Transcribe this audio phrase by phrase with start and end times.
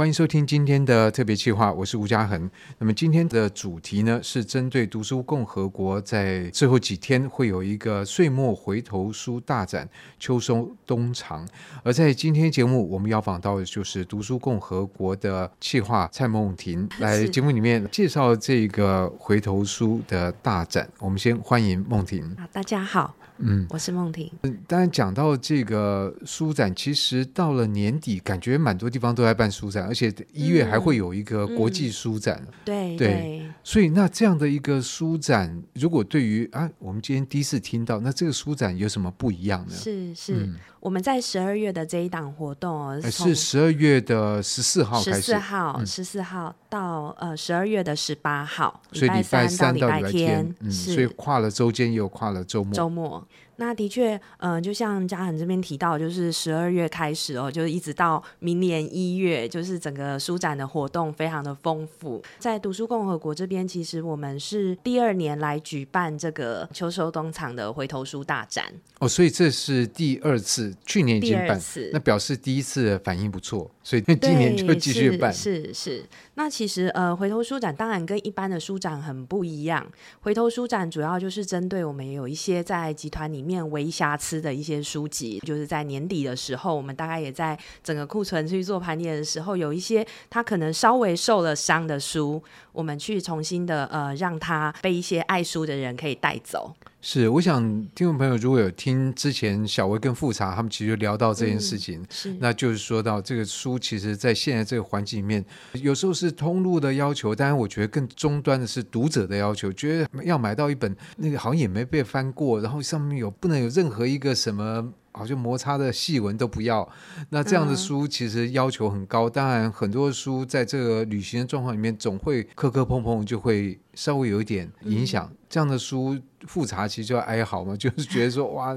[0.00, 2.50] 欢迎收听今天的特别计划，我是吴家恒。
[2.78, 9.86] 那么今天的主题呢，是针对读书共和国在最后几天会有一个岁末回头书大展，
[10.18, 11.46] 秋收冬藏。
[11.82, 20.88] 而在今天节目，我们要访到的就是读书共和国的企划蔡梦婷，来节目里面介绍这个回头书的大展。
[20.98, 22.34] 我们先欢迎梦婷。
[22.50, 23.14] 大家好。
[23.42, 24.30] 嗯，我是梦婷。
[24.42, 32.40] 嗯，当然讲到这个书展，其实到了年底，感觉蛮多地方都在办书展，而且一月还会有一个国际书展。
[32.64, 39.74] 对对，所以那这样的一个书展，如果对于啊，我们今天第一次听到，那这个书展有什么不一样呢？
[39.74, 40.44] 是是。
[40.46, 40.56] 嗯。
[40.78, 52.72] 我们在十二月的这一档活动哦，是十二月的十四号开始，十四号，十四号到呃十二月的十八号，所以礼拜三到礼拜天，嗯，所以跨了周间又跨了周末。
[52.72, 53.28] 周末，
[53.60, 62.22] 那的确，嗯、呃，就像嘉恒这边提到，就是十二月开始哦，就是一直到明年一月，就是整个书展的活动非常的丰富。
[62.38, 68.64] 在读书共和国这边，其实我们是第二年来举办这个秋收冬藏的回头书大展。
[68.98, 70.74] 哦，所以这是第二次。
[70.86, 71.60] 去年已经办，
[71.92, 75.32] 那表示第一次的反应不错，所以今年就继续办。
[75.32, 76.04] 是是，是，
[76.34, 79.86] 那其实呃，回头书展当然跟一般的书展很不一样。
[80.20, 92.40] 回头书展主要就是针对我们有一些在集团里面面微瑕疵的一些书籍，就是在年底的时候，我们大概也在整个库存去做盘点的时候，有一些它可能稍微受了伤的书，
[92.72, 96.72] 我们去重新的呃，让它被一些爱书的人可以带走。
[97.02, 97.62] 是，我想
[97.94, 114.92] 听众朋友如果有听之前小薇跟富察他们其实聊到这件事情，嗯、是，那就是说到这个书，其实在现在这个环境里面，有时候是通路的要求，当然我觉得更终端的是读者的要求，觉得要买到一本那个好像也没被翻过，然后上面有不能有任何一个什么。
[115.12, 116.88] 好像摩擦的细纹都不要，
[117.30, 119.28] 那这样的书其实要求很高。
[119.28, 125.28] 嗯、当然，很多书在这个旅行的状况里面，总会磕磕碰碰，就会稍微有一点影响。
[125.30, 128.74] 嗯、这样的书，复查其实就要哀嚎嘛， 就是觉得说哇，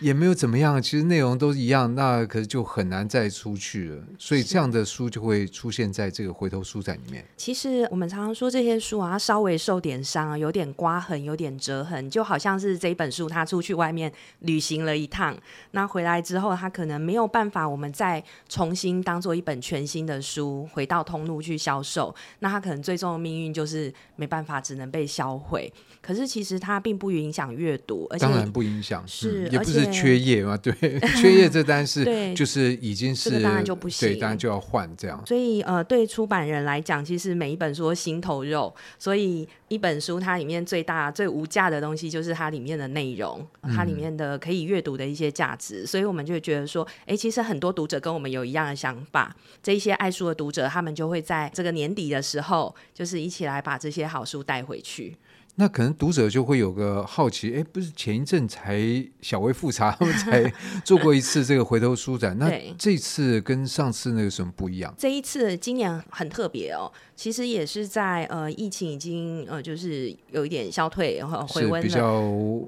[0.00, 4.04] 也没有怎么样，其实内容都一样，那可是就很难再出去了。
[4.16, 7.24] 所以这样的书就会出现在这个回头书展里面。
[7.36, 15.36] 其实我们常常说这些书啊，稍微受点伤，有点刮痕，有点折痕，就好像是这一本书它出去外面旅行了一趟。
[15.72, 22.14] 那回来之后，他可能没有办法，我们再重新当做一本全新的书回到通路去销售。
[22.38, 25.72] 那他可能最终的命运就是没办法，只能被销毁。
[26.02, 30.56] 可是其实它并不影响阅读，而且当然不影响，是、嗯、也不是缺页嘛？
[30.56, 30.72] 对，
[31.20, 35.22] 缺页这单是对就是已经是、这个、当然就不行，对，当然就要换这样。
[35.26, 43.46] 所以呃，对出版人来讲，其实每一本书心头肉，所以一本书它里面最大最无价的东西就是它里面的内容，
[43.76, 45.86] 它里面的可以阅读的一些价值。
[45.86, 55.16] 所以我们就会觉得说，哎，其实很多读者跟我们有一样的想法，这一些爱书的读者，他们就会在这个年底的时候，就是一起来把这些好书带回去。
[55.60, 58.80] 那可能读者就会有个好奇，哎，不是前一阵才
[59.20, 60.50] 小微复查他们才
[60.82, 64.94] 做过一次这个回头书展，那这次跟上次那个什么不一样？
[64.96, 72.22] 这一次今年很特别哦，其实也是在呃疫情已经呃就是有一点消退然后回温了，比较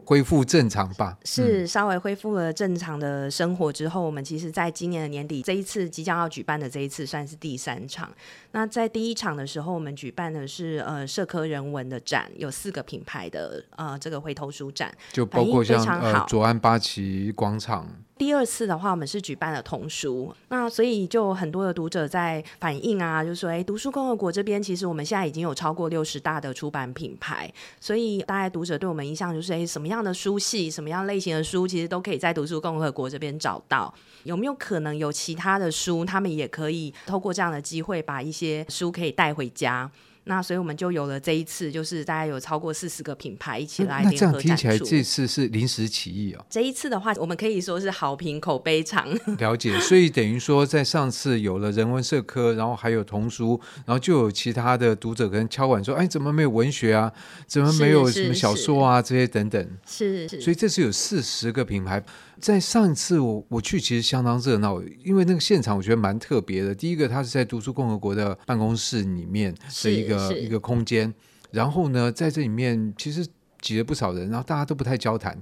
[0.04, 1.16] 恢复正常吧？
[1.24, 8.12] 是稍微恢复了正常的生活之后，我们其实在今年的年底这一次即将要举办的这一次算是第三场。
[8.50, 12.81] 那在第一场的时候，我们举办的是呃社科人文的展，有四个。
[12.82, 17.86] 品牌的呃，这个回头书展就包括像呃左岸八旗广场。
[18.18, 33.92] 第二次的话，我们是举办了童书，那所以就很多的读者在反映啊，就说哎，读书共和国这边其实我们现在已经有超过六十大的出版品牌，所以大概读者对我们印象就是哎，什么样的书系、什么样类型的书，其实都可以在读书共和国这边找到。
[34.22, 39.90] 有没有可能有其他的书，他们也可以透过这样的机会，把一些书可以带回家？
[40.24, 44.36] 那所以我们就有了这一次，就是大概有超过四十个品牌一起来联合展出。
[44.36, 46.44] 那这样听起来，这次是临时起意哦。
[46.48, 49.08] 这一次的话，我们可以说是好评口碑长。
[49.38, 57.12] 了解，所以等于说，在上次有了人文社科，然后还有童书，然后就有其他的读者可能敲碗说：“哎，怎么没有文学啊？
[57.46, 59.02] 怎么没有什么小说啊？
[59.02, 60.40] 这些等等。”是是。
[60.40, 62.02] 所以这次有四十个品牌。
[62.40, 66.74] 在上一次我我去其实相当热闹，因为那个现场我觉得蛮特别的。
[66.74, 69.54] 第一个，它是在读书共和国的办公室里面
[69.84, 71.12] 的一个一个空间，
[71.50, 73.26] 然后呢，在这里面其实
[73.60, 75.38] 挤了不少人，然后大家都不太交谈，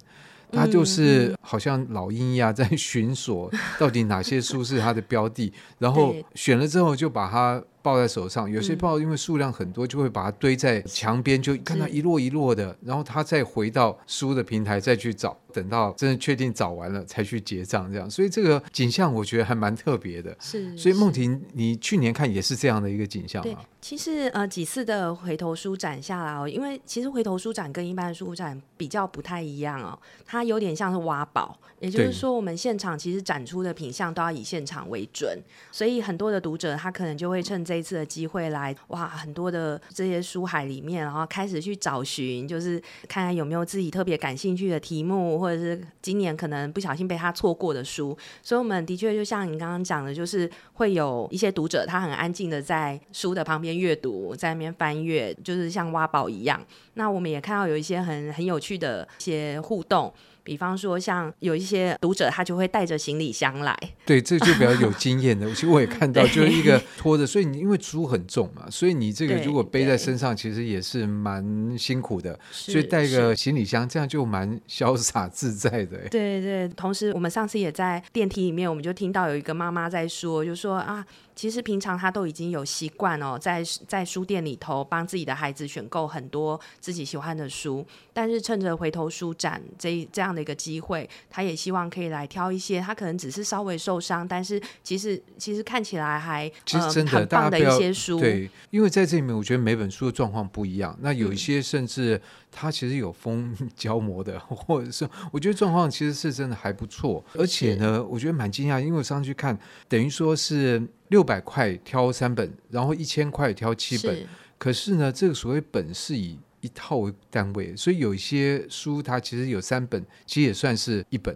[0.52, 8.50] 他就是好像老鹰一样在寻索到底哪些书是他的标的，然后选了之后就把它抱在手上。
[8.50, 15.38] 有些抱因为数量很多，就会把它堆在墙边，就看它一摞一摞的，然后他再回到书的平台再去找。
[15.50, 18.08] 等到真的确定找完了才去结账，这样。
[18.08, 20.34] 所以这个景象我觉得还蛮特别的。
[20.40, 23.60] 是，所以梦婷，你去年看也是这样的一个景象吗？
[23.80, 35.38] 其实呃几次的回头书展下来哦，因为其实回头书展跟一般的书展比较不太一样哦，它有点像是挖宝，也就是说我们现场其实展出的品相都要以现场为准，
[35.72, 53.70] 所以很多的读者他可能就会趁这一次的机会来哇，很多的这些书海里面，然后开始去找寻，就是看看有没有自己特别感兴趣的题目，或者是今年可能不小心被他错过的书，所以我们的确就像你刚刚讲的，就是会有一些读者他很安静的在书的旁边。
[53.80, 56.60] 阅读在那边翻阅，就是像挖宝一样。
[56.94, 60.12] 那我们也看到有一些很很有趣的一些互动。
[60.42, 63.76] 比方说，像有一些读者，他就会带着行李箱来。
[64.04, 65.48] 对，这就比较有经验的。
[65.50, 72.38] 其 实我也看到，就是一个拖着，所以你因为书很重嘛，所以你这个如果背在身上，其实也是蛮辛苦的。
[72.50, 76.08] 所以带个行李箱，这样就蛮潇洒自在的。
[76.10, 81.04] 对对，同时我们上次也在电梯里面，我们就听到有一个妈妈在说，就说啊，
[81.40, 90.30] 其实平常他都已经有习惯哦，在在书店里头帮自己的孩子选购很多自己喜欢的书，但是趁着回头书展这这样。
[90.34, 98.20] 的一个机会，他也希望可以来挑一些，他可能只是稍微受伤，但是其实其实看起来还其实真的、呃、很棒的一些书。
[98.20, 100.96] 对，因为在这里面，我觉得每本书的状况不一样。
[101.00, 102.20] 那有一些甚至
[102.52, 107.24] 它其实有封 胶膜的，或者是我觉得状况其实是真的还不错。
[107.34, 109.58] 而且呢，我觉得蛮惊讶，因为我上去看，
[109.88, 114.16] 等于说是六百块挑三本，然后一千块挑七本。
[114.16, 114.26] 是
[114.58, 121.34] 可是呢，这个所谓本是以一套为单位，所以有一些书它其实有三本，其实也算是一本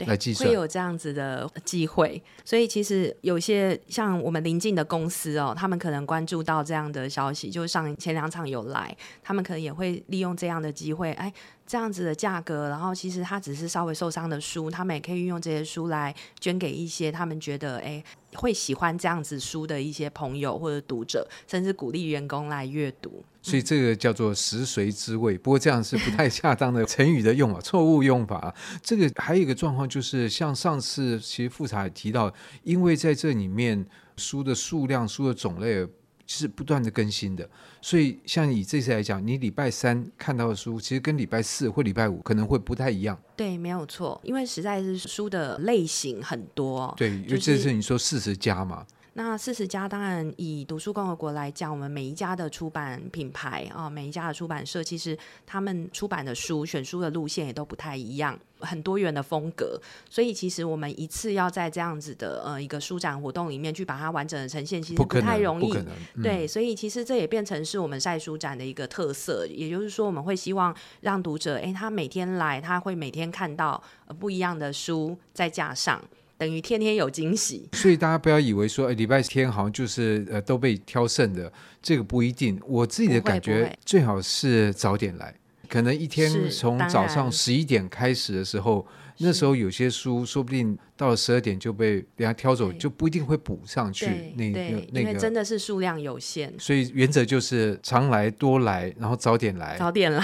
[0.00, 0.48] 来计算。
[0.48, 11.32] 会有这样子的机会，所以其实有些像我们邻近的公司哦，他们可能关注到这样的消息，就是上前两场有来，他们可能也会利用这样的机会，哎。
[11.68, 18.02] 这样子的价格，然后其实他只是稍微受伤的书，他们也可以运用这些书来捐给一些他们觉得哎
[18.36, 23.22] 会喜欢这样子书的一些朋友或者读者，甚至鼓励员工来阅读。
[23.42, 28.54] 所以这个叫做食髓知味，不过这样是不太 恰当的成语的用法，错误用法。
[28.82, 32.32] 这个还有一个状况就是，像上次其实复查也提到，
[32.62, 33.86] 因为在这里面
[34.16, 35.86] 书的数量、书的种类。
[36.36, 37.48] 是不断的更新的，
[37.80, 43.18] 所以像以这次来讲，你礼拜三看到的书，其实跟礼拜四或礼拜五可能会不太一样。
[43.34, 46.94] 对，没有错，因为实在是书的类型很多。
[46.98, 48.86] 对，因为这次你说四十家嘛。
[49.18, 59.76] 那四十家，当然以读书共和国来讲，我们每一家的出版品牌啊，每一家的出版社，其实他们出版的书、选书的路线也都不太一样，很多元的风格。
[60.08, 65.66] 所以其实我们一次要在这样子的呃一个书展活动里面去把它完整的呈现，其实不太容易。
[65.66, 69.44] 不可能，嗯、对，所以其实这也变成是我们晒书展的一个特色。
[69.48, 73.82] 也就是说，我们会希望让读者，诶，他每天来，他会每天看到
[74.20, 76.00] 不一样的书在架上。
[76.38, 81.52] 等于天天有惊喜，所以大家不要以为说，哎，礼拜天好像就是呃都被挑剩的，
[81.82, 82.60] 这个不一定。
[82.64, 85.34] 我自己的感觉最好是早点来，
[85.68, 88.86] 可能一天从早上十一点开始的时候，
[89.18, 94.06] 那时候有些书说不定到了十二点就被人家挑走，就不一定会补上去。
[94.36, 99.76] 那那那个真的是数量有限，所以原则就是常来多来，然后早点来。
[99.76, 100.22] 早点来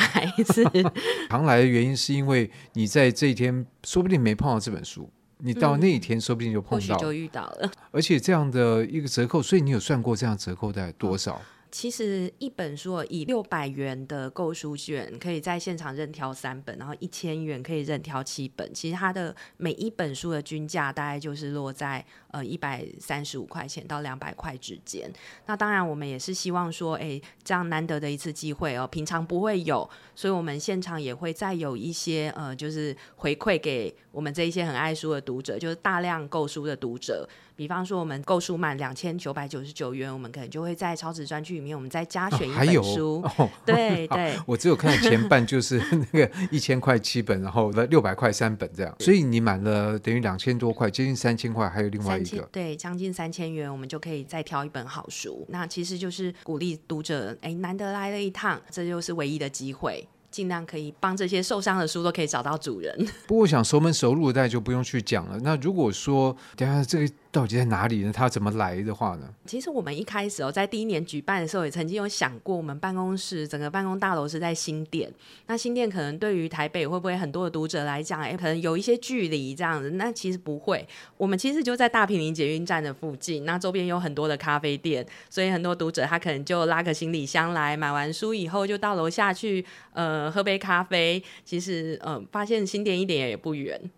[0.54, 0.64] 是
[1.28, 5.10] 常来的原因是因为你在这一天说不定没碰到这本书。
[5.38, 7.70] 你到那一天，说不定就碰到，或许就遇到了。
[7.90, 11.40] 而且这样的一个折扣，所以你有算过这样折扣大概多少？
[11.74, 18.72] 其实一本书以六百元的购书券，可以在现场任挑三本，然后一千元可以任挑七本。
[18.72, 25.12] 其实它的每一本书的均价大概就是落在呃一百三十五块钱到两百块之间。
[25.46, 37.28] 那当然，我们也是希望说，哎，这样难得的一次机会哦，平常不会有，所以我们现场也会再有一些呃，就是回馈给我们这一些很爱书的读者，就是大量购书的读者。
[37.56, 43.22] 比方说，我们购书满两千九百九十九元，我们可能就会在超值专区面，我们再加选一本书。
[43.24, 48.94] 哦 哦、对 对，我只有看前半，就是那个 一千块七本，然后六百块三本这样。
[49.00, 52.42] 所以你满了等于两千多块，接近三千块，还有另外一个。
[52.52, 55.46] 对，将近三千元，我们就可以再挑一本好书。
[55.48, 60.06] 那其实就是鼓励读者，哎，难得来了一趟，这就是唯一的机会。
[60.30, 62.92] 尽量可以帮这些受伤的书都可以找到主人。
[63.28, 65.38] 不过，我想熟门熟路的大家就不用去讲了。
[65.44, 68.12] 那如果说等下这个到底在哪里呢？
[68.14, 69.28] 它怎么来的话呢？
[69.44, 75.12] 其实我们一开始哦，在第一年举办的时候，也曾经有想过，我们办公室整个办公大楼是在新店。
[75.48, 79.90] 那新店可能对于台北会不会很多的读者来讲，哎，可能有一些距离这样子。
[79.90, 80.86] 那其实不会，
[81.16, 91.20] 我们其实就在大坪林捷运站的附近，那周边有很多的咖啡店，所以很多读者他可能就拉个行李箱来，买完书以后就到楼下去，呃，喝杯咖啡。
[91.44, 93.90] 其实，呃，发现新店一点也不远。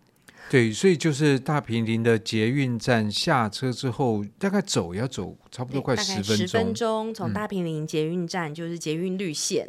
[0.49, 6.37] 对，所以就是大坪林的捷运站下车之后，大概走要走差不多快十分钟。
[6.37, 9.67] 十分钟从大坪林捷运站，就是捷运绿线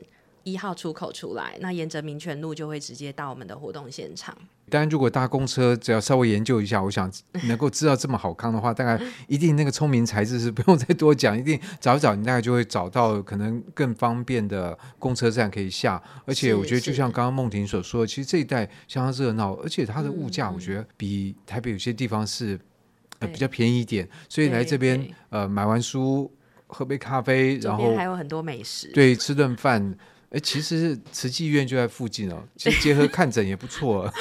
[0.50, 4.36] 一号出口出来，嗯、那沿着民权路就会直接到我们的活动现场。
[4.70, 7.10] 当然，如果搭公车，只要稍微研究一下，我想
[7.48, 16.02] 能够知道这么好康的话，大概一定那个聪明才智是不用再多讲，一定找一找，你大概就会找到可能更方便的公车站可以下。
[16.26, 22.60] 而且我觉得，就像刚刚梦婷所说的，其实这一带相当热闹，而且它的物价我觉得比台北有些地方是
[23.20, 26.30] 呃比较便宜一点，所以来这边呃买完书
[26.66, 29.96] 喝杯咖啡，然后还有很多美食，对，吃顿饭。
[30.30, 34.12] 哎，其实慈济医院就在附近哦，其实结合看诊也不错。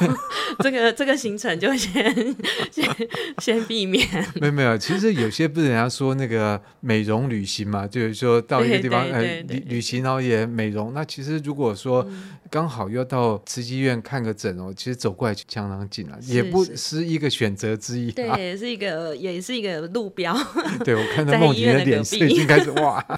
[0.60, 2.02] 这个这个行程就先
[2.70, 2.96] 先
[3.38, 4.08] 先避免。
[4.40, 10.94] 没有没有，其实有些不是人家说那个美容旅行嘛，就是说到一个地方呃旅旅行，然后也美容。
[10.94, 12.06] 那其实如果说
[12.50, 18.10] 刚好要到慈济医院看个诊哦，其实走过来就相当近了，也不是一个选择之一。
[18.10, 20.34] 对，也是一个也是一个路标。
[20.84, 23.04] 对，我看到梦婷的脸色已经开始哇。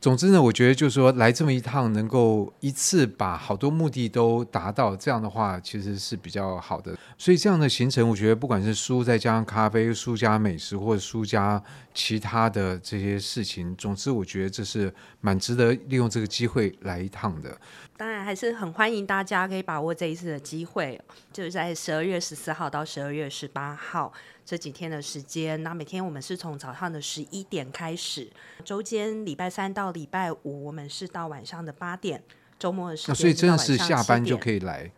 [0.00, 6.96] 总之呢，我觉得就是说来这么一趟，能够一次把好多目的都达到，这样的话其实是比较好的。
[7.18, 11.62] 所以这样的行程，我觉得不管是书再加上咖啡，书加美食，或者书加
[11.92, 14.90] 其他的这些事情，总之我觉得这是
[15.20, 17.54] 蛮值得利用这个机会来一趟的。
[17.96, 21.00] 当然，还是很欢迎大家可以把握这一次的机会，
[21.32, 24.12] 就是在十二月十四号到十二月十八号。
[24.44, 28.30] 这几天的时间，那每天我们是从早上的十一点开始，
[28.64, 32.22] 周间礼拜三到礼拜五我们是到晚上的八点，
[32.56, 34.88] 周末的时间、啊、所以真的是下班就可以来。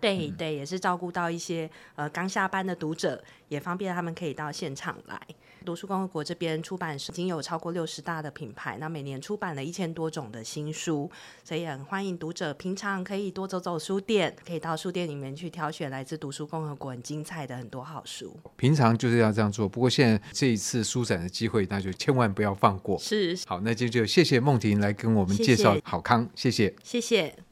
[0.00, 5.20] 对对，也是照顾到一些呃刚下班的读者，也方便他们可以到现场来。
[5.62, 11.10] 读书共和国这边出版社已经有超过六十大的品牌，那每年出版了一千多种的新书，
[11.44, 18.34] 所以很欢迎读者平常可以多走走书店，可以到书店里面去挑选来自读书共和国很精彩的很多好书。
[18.56, 22.98] 平常就是要这样做，不过现在这一次书展的机会，那就千万不要放过。
[22.98, 27.49] 是，好，那就就谢谢梦婷来跟我们介绍好康，谢谢，谢谢。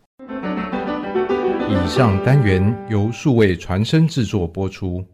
[1.70, 5.04] 以上单元由数位传声制作播出。